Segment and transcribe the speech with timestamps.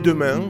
[0.00, 0.40] demain,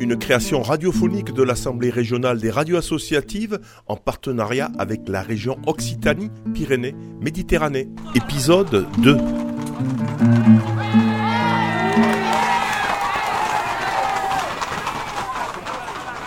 [0.00, 7.88] une création radiophonique de l'Assemblée régionale des radios associatives en partenariat avec la région Occitanie-Pyrénées-Méditerranée.
[8.14, 9.16] Épisode 2.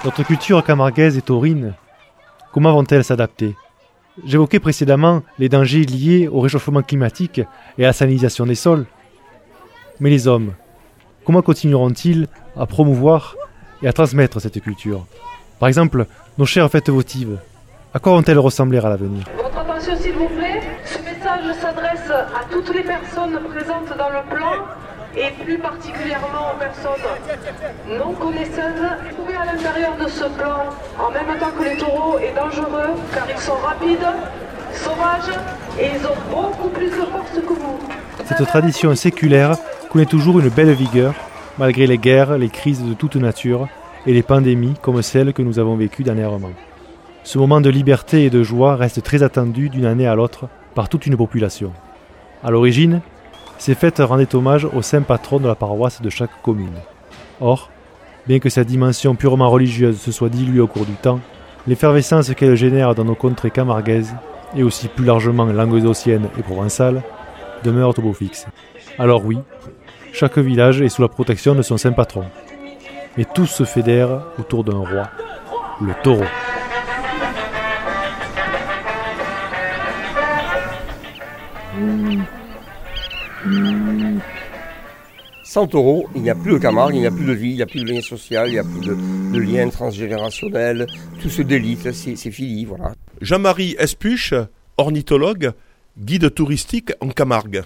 [0.05, 1.73] Notre culture camarguaise et taurine,
[2.51, 3.55] comment vont-elles s'adapter?
[4.25, 7.41] J'évoquais précédemment les dangers liés au réchauffement climatique
[7.77, 8.85] et à la salinisation des sols.
[9.99, 10.53] Mais les hommes,
[11.25, 12.27] comment continueront-ils
[12.57, 13.35] à promouvoir
[13.81, 15.05] et à transmettre cette culture
[15.59, 16.05] Par exemple,
[16.37, 17.37] nos chères fêtes votives,
[17.93, 19.23] à quoi vont-elles ressembler à l'avenir?
[19.37, 24.35] Votre attention s'il vous plaît, ce message s'adresse à toutes les personnes présentes dans le
[24.35, 24.53] plan
[25.15, 28.89] et plus particulièrement aux personnes non connaisseuses.
[29.11, 30.65] Trouver à l'intérieur de ce plan,
[30.99, 34.07] en même temps que les taureaux, est dangereux car ils sont rapides,
[34.73, 35.35] sauvages
[35.79, 37.79] et ils ont beaucoup plus de force que vous.
[38.25, 39.55] Cette tradition séculaire
[39.91, 41.13] connaît toujours une belle vigueur,
[41.57, 43.67] malgré les guerres, les crises de toute nature
[44.05, 46.51] et les pandémies comme celles que nous avons vécues dernièrement.
[47.23, 50.89] Ce moment de liberté et de joie reste très attendu d'une année à l'autre par
[50.89, 51.71] toute une population.
[52.43, 53.01] À l'origine,
[53.57, 56.73] ces fêtes rendaient hommage au saint patron de la paroisse de chaque commune.
[57.39, 57.69] Or,
[58.27, 61.21] bien que sa dimension purement religieuse se soit diluée au cours du temps,
[61.65, 64.13] l'effervescence qu'elle génère dans nos contrées camarguaises,
[64.55, 67.01] et aussi plus largement languedociennes et provençales,
[67.63, 68.45] demeure au beau fixe.
[68.99, 69.39] Alors oui,
[70.13, 72.23] chaque village est sous la protection de son saint patron.
[73.17, 75.09] Et tous se fédèrent autour d'un roi,
[75.81, 76.23] le taureau.
[85.43, 87.55] Sans taureau, il n'y a plus de Camargue, il n'y a plus de vie, il
[87.55, 88.95] n'y a plus de lien social, il n'y a plus de,
[89.33, 90.87] de lien transgénérationnel.
[91.21, 92.93] Tout se délite, c'est c'est fini, voilà.
[93.21, 94.33] Jean-Marie Espuche,
[94.77, 95.51] ornithologue,
[95.97, 97.63] guide touristique en Camargue.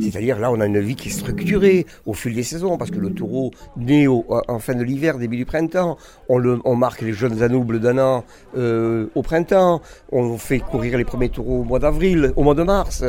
[0.00, 2.98] C'est-à-dire là, on a une vie qui est structurée au fil des saisons, parce que
[2.98, 5.96] le taureau naît au- en fin de l'hiver, début du printemps.
[6.28, 8.24] On marque les jeunes anoubles d'un an
[8.56, 9.80] euh, au printemps.
[10.10, 13.04] On fait courir les premiers taureaux au mois d'avril, au mois de mars.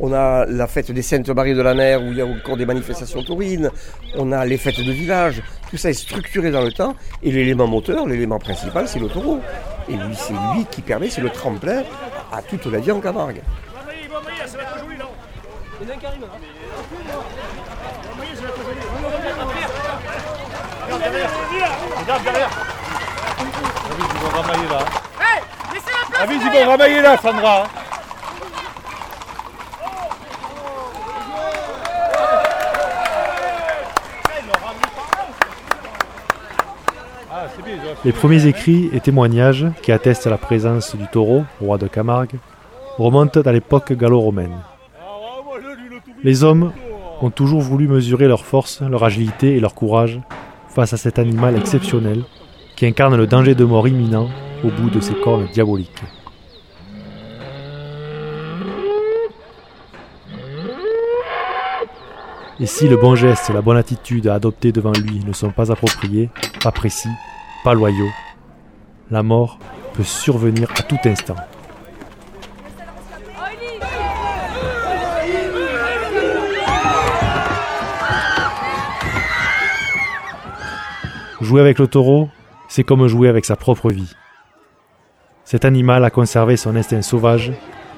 [0.00, 2.56] On a la fête des Saintes Maries de la Mer, où il y a encore
[2.56, 3.70] des manifestations taurines.
[4.16, 5.42] On a les fêtes de village.
[5.70, 6.94] Tout ça est structuré dans le temps.
[7.22, 9.40] Et l'élément moteur, l'élément principal, c'est le taureau.
[9.88, 11.82] Et lui, c'est lui qui permet, c'est le tremplin
[12.32, 13.42] à toute la vie en Camargue.
[26.20, 27.66] Ah oui, ils vont ramailler là, Sandra.
[37.30, 41.06] Ah, c'est bien, ils ont- Les premiers écrits et témoignages qui attestent la présence du
[41.08, 42.38] taureau, roi de Camargue,
[42.96, 44.56] remontent à l'époque gallo-romaine.
[46.24, 46.72] Les hommes
[47.22, 50.20] ont toujours voulu mesurer leur force, leur agilité et leur courage
[50.68, 52.24] face à cet animal exceptionnel
[52.76, 54.28] qui incarne le danger de mort imminent
[54.64, 56.02] au bout de ses cornes diaboliques.
[62.60, 65.50] Et si le bon geste et la bonne attitude à adopter devant lui ne sont
[65.50, 66.30] pas appropriés,
[66.60, 67.08] pas précis,
[67.62, 68.10] pas loyaux,
[69.12, 69.60] la mort
[69.94, 71.36] peut survenir à tout instant.
[81.40, 82.28] Jouer avec le taureau,
[82.68, 84.12] c'est comme jouer avec sa propre vie.
[85.44, 87.52] Cet animal a conservé son instinct sauvage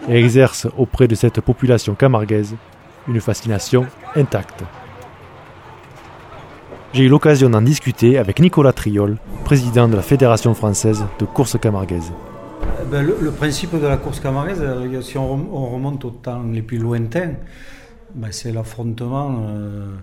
[0.08, 2.54] et exerce auprès de cette population camarguaise
[3.08, 4.62] une fascination intacte.
[6.92, 11.56] J'ai eu l'occasion d'en discuter avec Nicolas Triol, président de la Fédération française de course
[11.58, 12.12] camarguaise.
[12.90, 16.42] Ben, le, principe de la course camargaise, euh, si on, rem- on remonte aux temps
[16.52, 17.34] les plus lointains,
[18.14, 19.94] ben, c'est l'affrontement euh,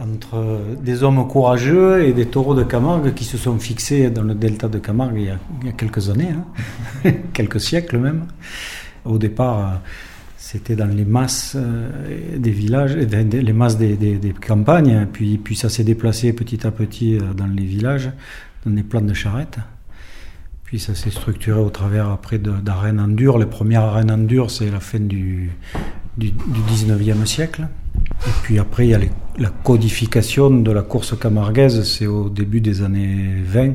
[0.00, 4.34] entre des hommes courageux et des taureaux de Camargue qui se sont fixés dans le
[4.34, 6.30] delta de Camargue il y a, quelques années,
[7.04, 8.26] hein, quelques siècles même.
[9.04, 9.80] Au départ,
[10.44, 15.84] c'était dans les masses euh, des villages, euh, les masses des, campagnes, puis, ça s'est
[15.84, 18.10] déplacé petit à petit euh, dans les villages,
[18.64, 19.58] dans des plans de charrettes.
[20.64, 23.38] Puis ça s'est structuré au travers après d'arènes en dur.
[23.38, 25.50] Les premières arènes en dur, c'est la fin du,
[26.18, 27.66] du 19e siècle.
[28.26, 29.00] Et puis après, il y a
[29.38, 33.74] la codification de la course camarguaise, c'est au début des années 20,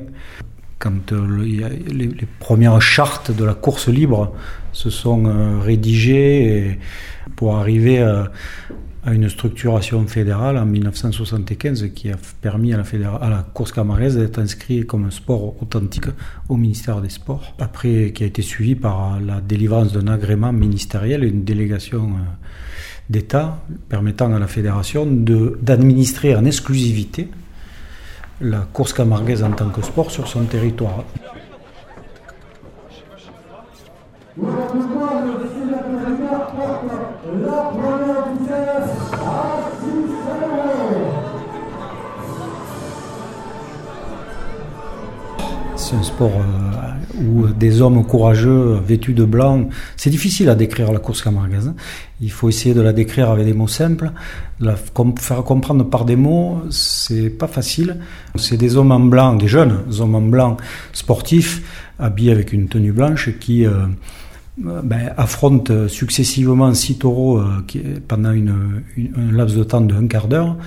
[0.79, 1.43] quand euh,
[1.91, 2.09] les,
[2.39, 4.33] premières chartes de la course libre
[4.71, 6.79] se sont euh, rédigées et
[7.35, 8.31] pour arriver à,
[9.07, 15.05] une structuration fédérale en 1975 qui a permis à la, course camarguaise d'être inscrit comme
[15.05, 16.05] un sport authentique
[16.47, 17.55] au ministère des Sports.
[17.59, 23.59] Après, qui a été suivi par la délivrance d'un agrément ministériel, une délégation euh, d'État
[23.89, 27.29] permettant à la fédération d'administrer en exclusivité
[28.41, 31.03] la course camarguaise en tant que sport sur son territoire.
[45.75, 46.31] C'est un sport
[47.19, 51.73] euh, où des hommes courageux, vêtus de blanc, c'est difficile à décrire la course camarguaise.
[52.21, 54.11] Il faut essayer de la décrire avec des mots simples.
[54.59, 57.97] La faire comprendre par des mots, c'est pas facile.
[58.35, 60.57] C'est des hommes en blanc, des jeunes hommes en blanc
[60.93, 61.61] sportifs,
[61.99, 63.85] habillés avec une tenue blanche, qui euh,
[64.57, 67.63] ben, affrontent successivement six taureaux euh,
[68.07, 70.57] pendant un laps de temps de un quart d'heure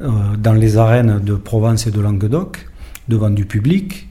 [0.00, 2.66] dans les arènes de Provence et de Languedoc
[3.10, 4.08] devant du public.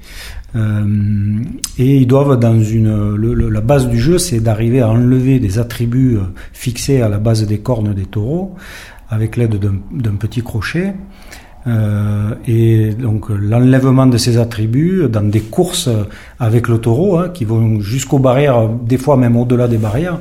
[0.56, 1.44] Euh,
[1.78, 6.18] et ils doivent dans une la base du jeu, c'est d'arriver à enlever des attributs
[6.18, 6.22] euh,
[6.54, 8.56] fixés à la base des cornes des taureaux
[9.10, 10.94] avec l'aide d'un petit crochet.
[11.68, 15.90] Euh, et donc l'enlèvement de ces attributs dans des courses
[16.40, 20.20] avec le taureau, hein, qui vont jusqu'aux barrières, des fois même au-delà des barrières,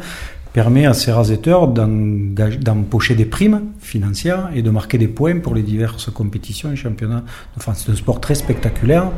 [0.53, 5.63] permet à ces raseteurs d'empocher des primes financières et de marquer des points pour les
[5.63, 7.23] diverses compétitions et championnats
[7.57, 7.85] de France.
[7.85, 9.11] C'est un sport très spectaculaire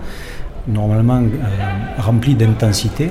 [0.71, 3.11] normalement euh, rempli d'intensité.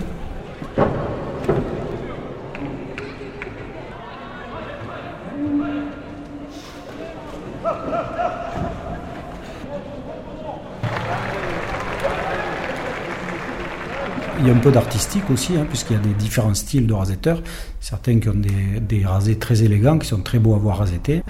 [14.42, 16.94] Il y a un peu d'artistique aussi, hein, puisqu'il y a des différents styles de
[16.94, 17.42] rasetteurs.
[17.82, 21.24] Certains qui ont des, des rasés très élégants, qui sont très beaux à voir rasetés.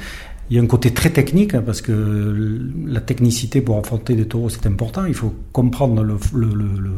[0.50, 4.28] Il y a un côté très technique, hein, parce que la technicité pour affronter des
[4.28, 5.06] taureaux, c'est important.
[5.06, 6.18] Il faut comprendre le,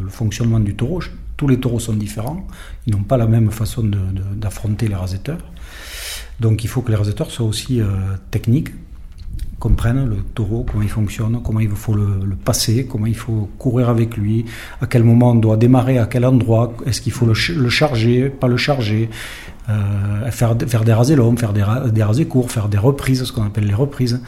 [0.09, 1.01] fonctionnement du taureau.
[1.35, 2.47] Tous les taureaux sont différents.
[2.87, 3.83] Ils n'ont pas la même façon
[4.35, 5.39] d'affronter les rasetteurs.
[6.39, 7.85] Donc il faut que les rasetteurs soient aussi euh,
[8.31, 8.69] techniques,
[9.61, 13.89] comprennent le taureau, comment il fonctionne, comment il faut le, passer, comment il faut courir
[13.89, 14.45] avec lui,
[14.81, 17.35] à quel moment on doit démarrer, à quel endroit, est-ce qu'il faut le,
[17.69, 19.09] charger, pas le charger,
[19.69, 21.63] euh, faire, faire des rasés longs, faire des,
[21.93, 24.19] des rasés courts, faire des reprises, ce qu'on appelle les reprises.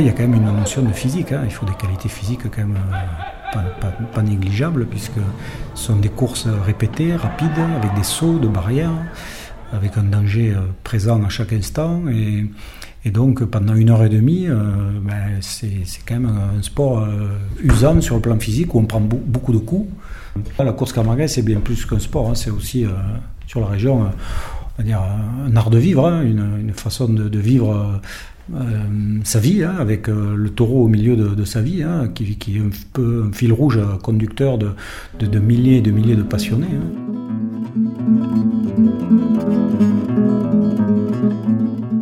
[0.00, 1.32] Il y a quand même une notion de physique.
[1.32, 1.42] Hein.
[1.44, 2.78] Il faut des qualités physiques quand même
[3.56, 3.60] euh,
[4.14, 5.20] pas, négligeables, puisque
[5.74, 8.92] ce sont des courses répétées, rapides, avec des sauts de barrières,
[9.72, 12.02] avec un danger euh, présent à chaque instant.
[12.08, 12.46] Et,
[13.10, 14.56] donc, pendant une heure et demie, euh,
[15.00, 15.70] ben, c'est
[16.06, 17.08] quand même un sport
[17.62, 19.88] usant sur le plan physique, où on prend beaucoup de coups.
[20.58, 22.34] La course camarguaise, c'est bien plus qu'un sport, hein.
[22.34, 22.84] c'est aussi,
[23.46, 24.10] sur la région,
[24.78, 25.00] dire,
[25.46, 26.20] un art de vivre, hein.
[26.22, 27.98] une, façon de vivre
[29.24, 32.60] sa vie, hein, avec euh, le taureau au milieu de, sa vie, hein, qui, est
[32.60, 36.66] un peu un fil rouge conducteur de, milliers et de milliers de passionnés.
[36.66, 37.08] Hein.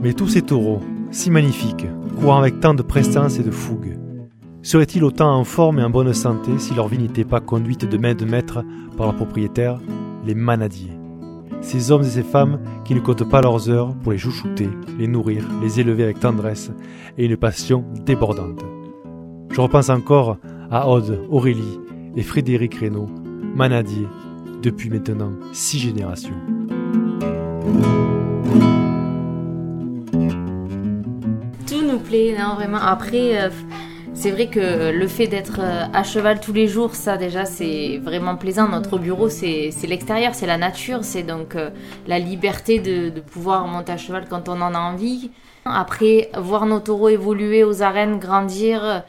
[0.03, 1.87] Mais tous ces taureaux, si magnifiques,
[2.21, 3.99] courant avec tant de prestance et de fougue,
[4.63, 7.99] seraient-ils autant en forme et en bonne santé si leur vie n'était pas conduite de
[7.99, 8.65] main de maître
[8.97, 9.81] par leurs propriétaires,
[10.25, 10.96] les manadiers?
[11.61, 15.09] Ces hommes et ces femmes qui ne comptent pas leurs heures pour les chouchouter, les
[15.09, 16.71] nourrir, les élever avec tendresse
[17.19, 18.65] et une passion débordante.
[19.51, 20.37] Je repense encore
[20.71, 21.81] à Aude, Aurélie
[22.17, 23.09] et Frédéric Reynaud,
[23.55, 24.07] manadiers
[24.63, 26.37] depuis maintenant six générations.
[31.67, 32.79] Tout nous plaît, non, vraiment.
[32.79, 33.49] Après, euh,
[34.17, 38.01] c'est vrai que le fait d'être euh, à cheval tous les jours, ça déjà c'est
[38.03, 38.67] vraiment plaisant.
[38.67, 41.69] Notre bureau c'est l'extérieur, c'est la nature, c'est donc euh,
[42.07, 45.31] la liberté de, pouvoir monter à cheval quand on en a envie.
[45.67, 49.03] Après, voir nos taureaux évoluer aux arènes, grandir,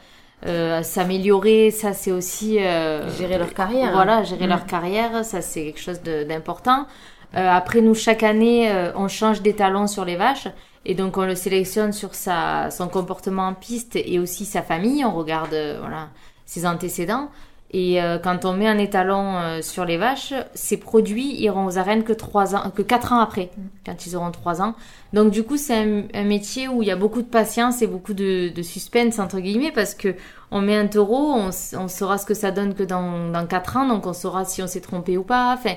[0.46, 2.54] euh, s'améliorer, ça c'est aussi...
[2.54, 3.92] gérer leur carrière.
[3.92, 4.50] Voilà, gérer mm.
[4.50, 6.86] leur carrière, ça c'est quelque chose d'important.
[7.32, 10.48] après nous, chaque année, on change des talons sur les vaches.
[10.88, 15.04] Et donc on le sélectionne sur sa, son comportement en piste et aussi sa famille.
[15.04, 16.08] On regarde euh, voilà,
[16.46, 17.28] ses antécédents.
[17.70, 21.76] Et euh, quand on met un étalon euh, sur les vaches, ces produits iront aux
[21.76, 23.50] arènes que, 3 ans, que 4 ans après,
[23.84, 24.74] quand ils auront 3 ans.
[25.12, 28.14] Donc du coup, c'est un, métier où il y a beaucoup de patience et beaucoup
[28.14, 30.14] de, de suspense, entre guillemets, parce que
[30.50, 33.76] on met un taureau, on, on saura ce que ça donne que dans, dans 4
[33.76, 35.52] ans, donc on saura si on s'est trompé ou pas.
[35.52, 35.74] Enfin,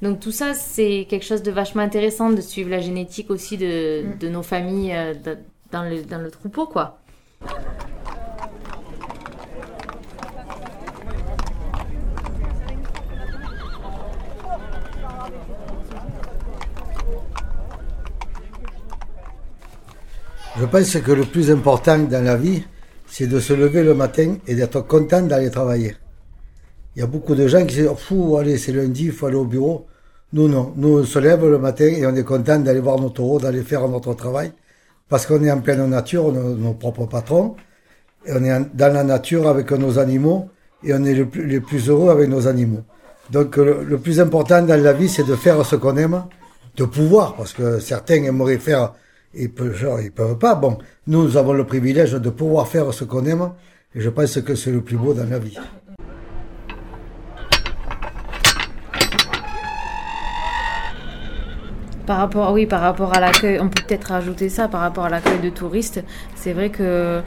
[0.00, 4.02] donc tout ça, c'est quelque chose de vachement intéressant de suivre la génétique aussi de,
[4.04, 4.18] mm.
[4.18, 5.14] de nos familles euh,
[5.72, 6.98] dans, le, dans le troupeau, quoi.
[20.60, 22.64] Je pense que le plus important dans la vie,
[23.06, 25.94] c'est de se lever le matin et d'être content d'aller travailler.
[26.98, 29.36] Il y a beaucoup de gens qui disent, fou, allez, c'est lundi, il faut aller
[29.36, 29.86] au bureau.
[30.32, 30.72] Nous, non.
[30.74, 33.62] Nous, on se lève le matin et on est content d'aller voir nos taureaux, d'aller
[33.62, 34.50] faire notre travail.
[35.08, 37.54] Parce qu'on est en pleine nature, nos, nos propres patrons.
[38.26, 40.48] Et on est dans la nature avec nos animaux
[40.82, 42.82] et on est plus, les plus heureux avec nos animaux.
[43.30, 46.24] Donc, le, plus important dans la vie, c'est de faire ce qu'on aime,
[46.76, 48.94] de pouvoir, parce que certains aimeraient faire
[49.34, 50.56] ils peuvent, ils peuvent pas.
[50.56, 53.52] Bon, nous avons le privilège de pouvoir faire ce qu'on aime,
[53.94, 55.56] et je pense que c'est le plus beau dans la vie.
[62.08, 65.10] Par rapport, oui, par rapport à l'accueil, on peut peut-être rajouter ça par rapport à
[65.10, 66.02] l'accueil de touristes.
[66.36, 67.20] C'est vrai que, euh,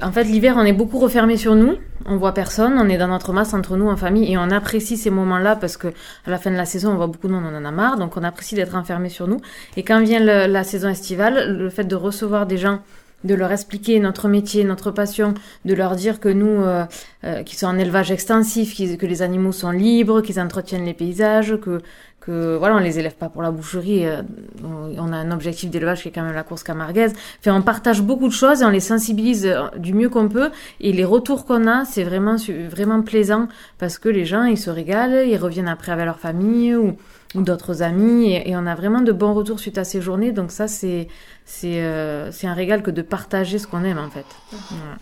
[0.00, 1.74] en fait, l'hiver, on est beaucoup refermé sur nous.
[2.06, 4.96] On voit personne, on est dans notre masse entre nous en famille et on apprécie
[4.96, 5.88] ces moments-là parce que
[6.24, 7.98] à la fin de la saison, on voit beaucoup de monde, on en a marre,
[7.98, 9.40] donc on apprécie d'être enfermé sur nous.
[9.76, 12.78] Et quand vient la saison estivale, le fait de recevoir des gens
[13.24, 16.84] de leur expliquer notre métier, notre passion, de leur dire que nous, euh,
[17.24, 21.56] euh, qui sont en élevage extensif, que les animaux sont libres, qu'ils entretiennent les paysages,
[21.62, 21.80] que,
[22.24, 24.06] que voilà, on les élève pas pour la boucherie.
[24.06, 24.22] euh,
[24.64, 27.12] on a un objectif d'élevage qui est quand même la course camarguaise.
[27.40, 30.50] Enfin, on partage beaucoup de choses et on les sensibilise euh, du mieux qu'on peut.
[30.80, 32.36] Et les retours qu'on a, c'est vraiment
[32.70, 33.48] vraiment plaisant
[33.78, 36.96] parce que les gens, ils se régalent, ils reviennent après avec leur famille ou
[37.34, 40.32] ou d'autres amis et, et on a vraiment de bons retours suite à ces journées
[40.32, 41.08] donc ça c'est
[41.46, 44.96] c'est euh, c'est un régal que de partager ce qu'on aime en fait Voilà.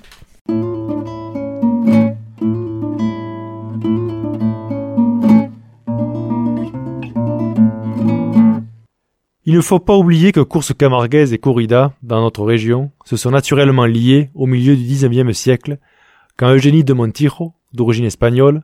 [9.47, 13.31] Il ne faut pas oublier que course camarguaise et corrida, dans notre région, se sont
[13.31, 15.79] naturellement liées au milieu du XIXe siècle,
[16.37, 18.63] quand Eugénie de Montijo, d'origine espagnole,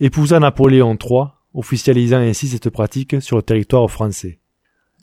[0.00, 4.40] épousa Napoléon III, officialisant ainsi cette pratique sur le territoire français.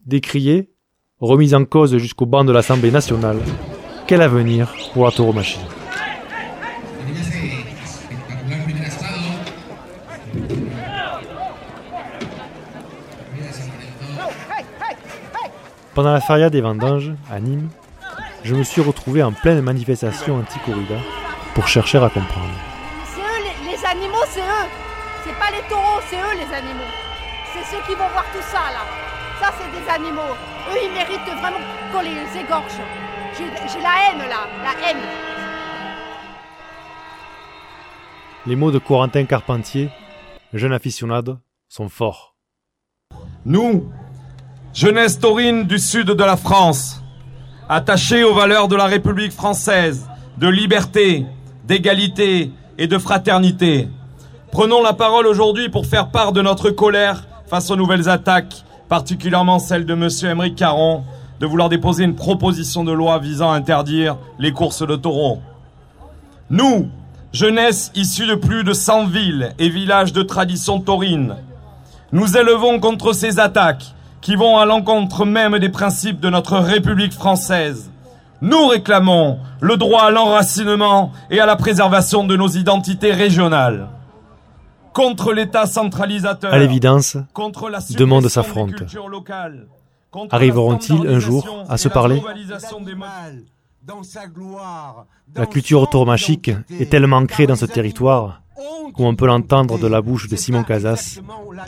[0.06, 0.72] Décriée,
[1.20, 3.38] remise en cause jusqu'au banc de l'Assemblée nationale,
[4.08, 5.60] quel avenir pour la tauromachie
[15.96, 17.70] Pendant la feria des vendanges, à Nîmes,
[18.44, 20.96] je me suis retrouvé en pleine manifestation anti-corrida
[21.54, 22.50] pour chercher à comprendre.
[23.06, 24.68] C'est eux, les, les animaux, c'est eux.
[25.24, 26.92] C'est pas les taureaux, c'est eux les animaux.
[27.54, 28.84] C'est ceux qui vont voir tout ça là.
[29.40, 30.34] Ça, c'est des animaux.
[30.72, 31.60] Eux, ils méritent vraiment
[31.92, 32.74] qu'on les égorge.
[33.38, 34.98] J'ai j'ai la haine là, la haine.
[38.48, 39.90] Les mots de Corentin Carpentier,
[40.54, 41.38] jeune aficionado,
[41.70, 42.36] sont forts.
[43.46, 43.92] Nous,
[44.74, 47.04] jeunesse taurine du sud de la France,
[47.70, 50.08] attachés aux valeurs de la République française,
[50.40, 51.28] de liberté,
[51.66, 53.88] d'égalité et de fraternité,
[54.52, 59.60] prenons la parole aujourd'hui pour faire part de notre colère face aux nouvelles attaques, particulièrement
[59.60, 61.04] celle de Monsieur Émeric Caron,
[61.40, 65.40] de vouloir déposer une proposition de loi visant à interdire les courses de taureaux.
[66.50, 66.90] Nous,
[67.32, 71.36] jeunesse issue de plus de 100 villes et villages de tradition taurine,
[72.12, 77.12] nous élevons contre ces attaques qui vont à l'encontre même des principes de notre République
[77.12, 77.92] française.
[78.42, 83.90] Nous réclamons le droit à l'enracinement et à la préservation de nos identités régionales.
[84.94, 86.54] Contre l'État centralisateur.
[86.54, 87.18] À l'évidence,
[89.10, 89.68] locales,
[90.10, 92.22] contre Arriveront-ils un jour à se parler.
[95.36, 98.43] La culture tauromachique est tellement ancrée dans ce territoire,
[98.96, 101.20] comme on peut l'entendre de la bouche de Simon Casas,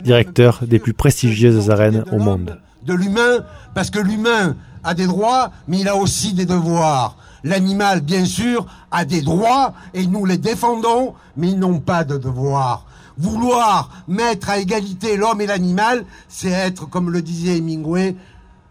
[0.02, 2.60] directeur des plus prestigieuses arènes au monde.
[2.84, 7.16] de l'humain, parce que l'humain a des droits, mais il a aussi des devoirs.
[7.42, 12.16] L'animal, bien sûr, a des droits, et nous les défendons, mais ils n'ont pas de
[12.16, 12.86] devoirs.
[13.18, 18.14] Vouloir mettre à égalité l'homme et l'animal, c'est être, comme le disait Hemingway,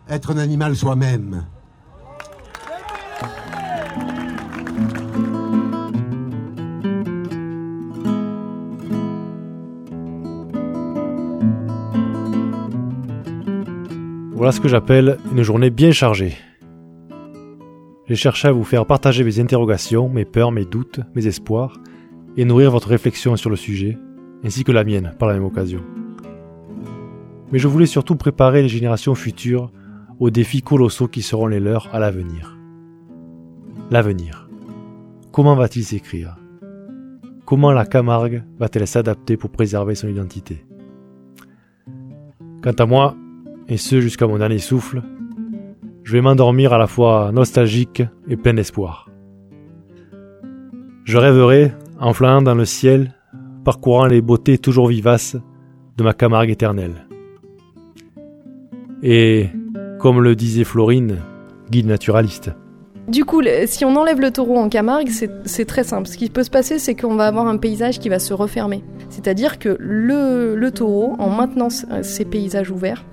[0.09, 1.45] être un animal soi-même.
[14.35, 16.33] Voilà ce que j'appelle une journée bien chargée.
[18.05, 21.79] J'ai cherché à vous faire partager mes interrogations, mes peurs, mes doutes, mes espoirs,
[22.35, 23.97] et nourrir votre réflexion sur le sujet,
[24.43, 25.81] ainsi que la mienne par la même occasion.
[27.53, 29.71] Mais je voulais surtout préparer les générations futures
[30.19, 32.57] aux défis colossaux qui seront les leurs à l'avenir.
[33.89, 34.49] L'avenir.
[35.31, 36.35] Comment va-t-il s'écrire?
[37.45, 40.65] Comment la Camargue va-t-elle s'adapter pour préserver son identité?
[42.61, 43.15] Quant à moi,
[43.67, 45.01] et ce jusqu'à mon dernier souffle,
[46.03, 49.09] je vais m'endormir à la fois nostalgique et plein d'espoir.
[51.03, 53.13] Je rêverai, en flânant dans le ciel,
[53.63, 55.35] parcourant les beautés toujours vivaces
[55.97, 57.07] de ma Camargue éternelle.
[59.01, 59.49] Et,
[59.99, 61.17] comme le disait Florine,
[61.69, 62.51] guide naturaliste,
[63.07, 66.07] Du coup, si on enlève le taureau en Camargue, c'est très simple.
[66.07, 68.83] Ce qui peut se passer, c'est qu'on va avoir un paysage qui va se refermer.
[69.09, 73.05] C'est-à-dire que le, taureau, en maintenant ces paysages ouverts,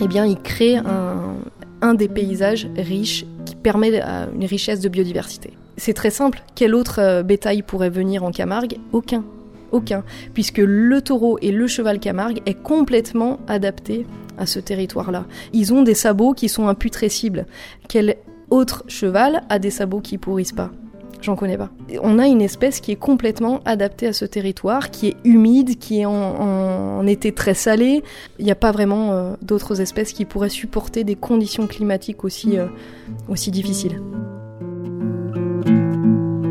[0.00, 4.00] eh bien, il crée un, des paysages riches qui permet
[4.34, 5.52] une richesse de biodiversité.
[5.76, 6.42] C'est très simple.
[6.56, 8.78] Quel autre euh, bétail pourrait venir en Camargue?
[8.92, 9.24] Aucun.
[9.70, 10.02] Aucun.
[10.34, 14.04] Puisque le taureau et le cheval Camargue est complètement adapté
[14.38, 15.24] à ce territoire-là.
[15.52, 17.46] Ils ont des sabots qui sont imputrescibles.
[17.88, 18.16] Quel
[18.50, 20.72] autre cheval a des sabots qui pourrissent pas?
[21.20, 21.70] J'en connais pas.
[22.02, 26.00] On a une espèce qui est complètement adaptée à ce territoire, qui est humide, qui
[26.00, 28.02] est en, été très salé.
[28.38, 32.58] Il n'y a pas vraiment euh, d'autres espèces qui pourraient supporter des conditions climatiques aussi,
[32.58, 32.66] euh,
[33.28, 34.00] aussi difficiles.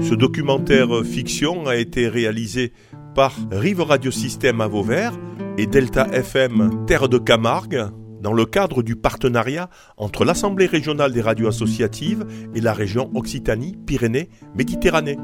[0.01, 2.71] Ce documentaire fiction a été réalisé
[3.15, 5.13] par Rive Radio Système à Vauvert
[5.57, 7.87] et Delta FM Terre de Camargue
[8.21, 15.17] dans le cadre du partenariat entre l'Assemblée régionale des radios associatives et la région Occitanie-Pyrénées-Méditerranée.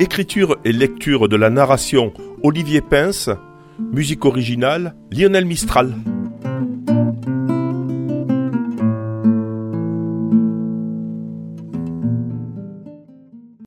[0.00, 3.28] Écriture et lecture de la narration Olivier Pince,
[3.92, 5.94] musique originale Lionel Mistral.